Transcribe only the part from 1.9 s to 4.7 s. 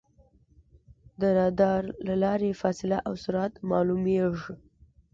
له لارې فاصله او سرعت معلومېږي.